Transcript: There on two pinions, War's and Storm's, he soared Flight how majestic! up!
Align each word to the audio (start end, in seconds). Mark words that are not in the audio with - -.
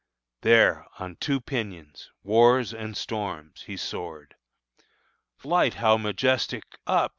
There 0.41 0.87
on 0.97 1.17
two 1.17 1.39
pinions, 1.39 2.09
War's 2.23 2.73
and 2.73 2.97
Storm's, 2.97 3.61
he 3.61 3.77
soared 3.77 4.33
Flight 5.37 5.75
how 5.75 5.95
majestic! 5.97 6.63
up! 6.87 7.09